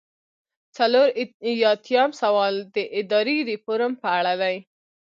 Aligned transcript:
څلور 0.77 1.07
ایاتیام 1.47 2.11
سوال 2.21 2.53
د 2.75 2.77
اداري 2.99 3.37
ریفورم 3.49 3.91
په 4.01 4.07
اړه 4.19 4.33
دی. 4.41 4.57